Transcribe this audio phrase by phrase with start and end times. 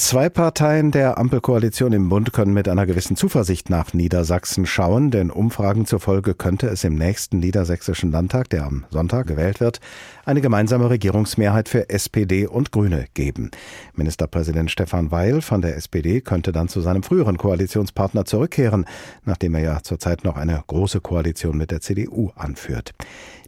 [0.00, 5.28] Zwei Parteien der Ampelkoalition im Bund können mit einer gewissen Zuversicht nach Niedersachsen schauen, denn
[5.28, 9.80] Umfragen zufolge könnte es im nächsten Niedersächsischen Landtag, der am Sonntag gewählt wird,
[10.24, 13.50] eine gemeinsame Regierungsmehrheit für SPD und Grüne geben.
[13.92, 18.86] Ministerpräsident Stefan Weil von der SPD könnte dann zu seinem früheren Koalitionspartner zurückkehren,
[19.24, 22.94] nachdem er ja zurzeit noch eine große Koalition mit der CDU anführt.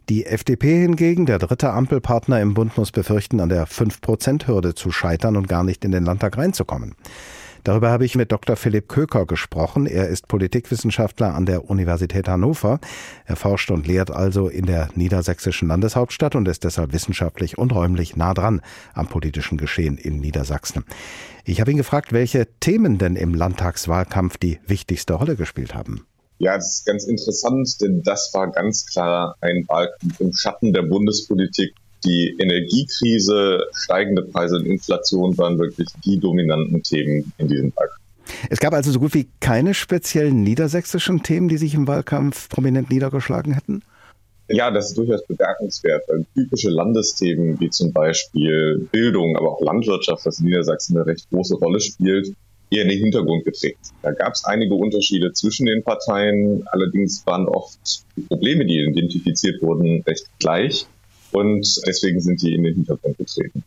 [0.09, 5.37] Die FDP hingegen, der dritte Ampelpartner im Bund, muss befürchten, an der 5-Prozent-Hürde zu scheitern
[5.37, 6.95] und gar nicht in den Landtag reinzukommen.
[7.63, 8.55] Darüber habe ich mit Dr.
[8.55, 9.85] Philipp Köker gesprochen.
[9.85, 12.79] Er ist Politikwissenschaftler an der Universität Hannover.
[13.25, 18.15] Er forscht und lehrt also in der niedersächsischen Landeshauptstadt und ist deshalb wissenschaftlich und räumlich
[18.15, 18.61] nah dran
[18.93, 20.83] am politischen Geschehen in Niedersachsen.
[21.45, 26.05] Ich habe ihn gefragt, welche Themen denn im Landtagswahlkampf die wichtigste Rolle gespielt haben.
[26.41, 30.81] Ja, das ist ganz interessant, denn das war ganz klar ein Wahlkampf im Schatten der
[30.81, 31.75] Bundespolitik.
[32.03, 38.01] Die Energiekrise, steigende Preise und Inflation waren wirklich die dominanten Themen in diesem Wahlkampf.
[38.49, 42.89] Es gab also so gut wie keine speziellen niedersächsischen Themen, die sich im Wahlkampf prominent
[42.89, 43.83] niedergeschlagen hätten?
[44.47, 50.25] Ja, das ist durchaus bemerkenswert, weil typische Landesthemen wie zum Beispiel Bildung, aber auch Landwirtschaft,
[50.25, 52.33] was in Niedersachsen eine recht große Rolle spielt,
[52.71, 53.77] eher in den Hintergrund gedrängt.
[54.01, 59.61] Da gab es einige Unterschiede zwischen den Parteien, allerdings waren oft die Probleme, die identifiziert
[59.61, 60.87] wurden, recht gleich
[61.31, 63.63] und deswegen sind die in den Hintergrund getreten.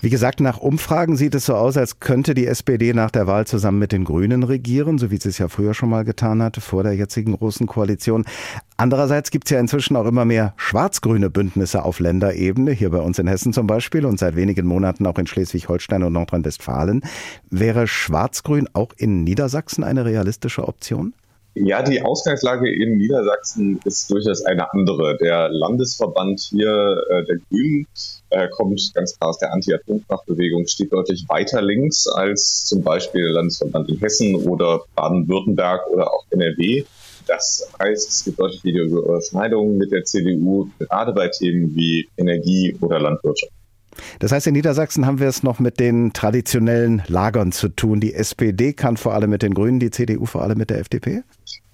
[0.00, 3.48] Wie gesagt, nach Umfragen sieht es so aus, als könnte die SPD nach der Wahl
[3.48, 6.60] zusammen mit den Grünen regieren, so wie sie es ja früher schon mal getan hatte,
[6.60, 8.24] vor der jetzigen großen Koalition.
[8.76, 13.18] Andererseits gibt es ja inzwischen auch immer mehr schwarz-grüne Bündnisse auf Länderebene, hier bei uns
[13.18, 17.02] in Hessen zum Beispiel und seit wenigen Monaten auch in Schleswig-Holstein und Nordrhein-Westfalen.
[17.50, 21.12] Wäre schwarz-grün auch in Niedersachsen eine realistische Option?
[21.64, 25.16] Ja, die Ausgangslage in Niedersachsen ist durchaus eine andere.
[25.18, 27.86] Der Landesverband hier, äh, der Grünen,
[28.30, 33.32] äh, kommt ganz klar aus der Anti-Atomkraftbewegung, steht deutlich weiter links als zum Beispiel der
[33.32, 36.84] Landesverband in Hessen oder Baden-Württemberg oder auch NRW.
[37.26, 42.76] Das heißt, es gibt deutlich viele Überschneidungen mit der CDU, gerade bei Themen wie Energie
[42.80, 43.52] oder Landwirtschaft.
[44.18, 48.00] Das heißt, in Niedersachsen haben wir es noch mit den traditionellen Lagern zu tun.
[48.00, 51.22] Die SPD kann vor allem mit den Grünen, die CDU vor allem mit der FDP?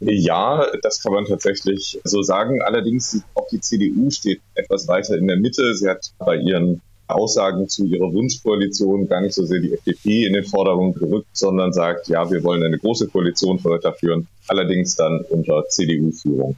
[0.00, 2.60] Ja, das kann man tatsächlich so sagen.
[2.62, 5.74] Allerdings auch die CDU steht etwas weiter in der Mitte.
[5.74, 10.32] Sie hat bei ihren Aussagen zu ihrer Wunschkoalition gar nicht so sehr die FDP in
[10.32, 15.64] den Vordergrund gerückt, sondern sagt, ja, wir wollen eine große Koalition weiterführen, allerdings dann unter
[15.68, 16.56] CDU-Führung.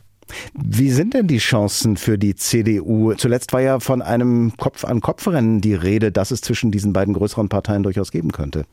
[0.55, 3.15] Wie sind denn die Chancen für die CDU?
[3.15, 7.83] Zuletzt war ja von einem Kopf-an-Kopf-Rennen die Rede, dass es zwischen diesen beiden größeren Parteien
[7.83, 8.65] durchaus geben könnte.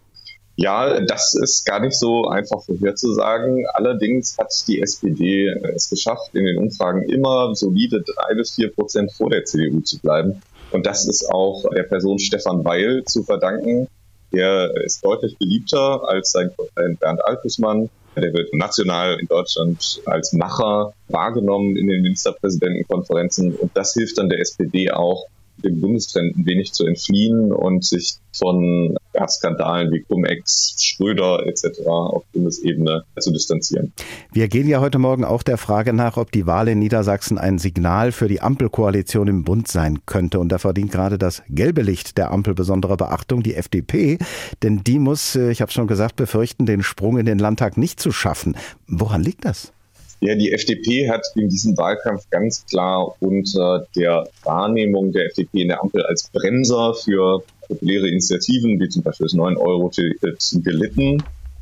[0.55, 3.65] Ja, das ist gar nicht so einfach vorherzusagen.
[3.73, 9.11] Allerdings hat die SPD es geschafft, in den Umfragen immer solide drei bis vier Prozent
[9.11, 10.41] vor der CDU zu bleiben.
[10.71, 13.87] Und das ist auch der Person Stefan Weil zu verdanken.
[14.31, 17.89] Der ist deutlich beliebter als sein Konkurrent Bernd Altusmann.
[18.15, 23.55] Der wird national in Deutschland als Macher wahrgenommen in den Ministerpräsidentenkonferenzen.
[23.55, 25.25] Und das hilft dann der SPD auch,
[25.63, 31.85] dem Bundestrend ein wenig zu entfliehen und sich von ja, Skandalen wie Cum-Ex, Schröder etc.
[31.85, 33.93] auf Bundesebene zu distanzieren.
[34.31, 37.59] Wir gehen ja heute Morgen auch der Frage nach, ob die Wahl in Niedersachsen ein
[37.59, 40.39] Signal für die Ampelkoalition im Bund sein könnte.
[40.39, 44.17] Und da verdient gerade das gelbe Licht der Ampel besondere Beachtung, die FDP.
[44.63, 47.99] Denn die muss, äh, ich habe schon gesagt, befürchten, den Sprung in den Landtag nicht
[47.99, 48.55] zu schaffen.
[48.87, 49.72] Woran liegt das?
[50.25, 55.67] Ja, die FDP hat in diesem Wahlkampf ganz klar unter der Wahrnehmung der FDP in
[55.67, 61.21] der Ampel als Bremser für populäre Initiativen, wie zum Beispiel das 9-Euro-Ticket, gelitten.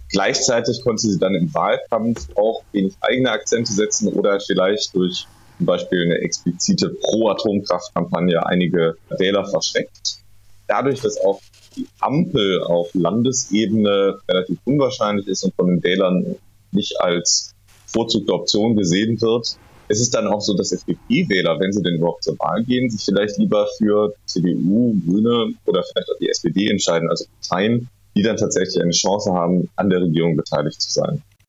[0.09, 5.25] Gleichzeitig konnte sie dann im Wahlkampf auch wenig eigene Akzente setzen oder vielleicht durch
[5.57, 10.19] zum Beispiel eine explizite Pro-Atomkraft-Kampagne einige Wähler verschreckt.
[10.67, 11.41] Dadurch, dass auch
[11.75, 16.35] die Ampel auf Landesebene relativ unwahrscheinlich ist und von den Wählern
[16.71, 17.55] nicht als
[17.91, 19.57] bevorzugte Option gesehen wird.
[19.87, 23.03] Es ist dann auch so, dass FDP-Wähler, wenn sie denn überhaupt zur Wahl gehen, sich
[23.03, 28.37] vielleicht lieber für CDU, Grüne oder vielleicht auch die SPD entscheiden, also Parteien, die dann
[28.37, 31.21] tatsächlich eine Chance haben, an der Regierung beteiligt zu sein.